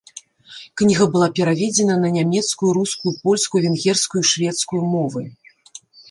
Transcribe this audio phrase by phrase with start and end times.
[0.81, 5.21] Кніга была пераведзена на нямецкую, рускую, польскую, венгерскую і шведскую мовы.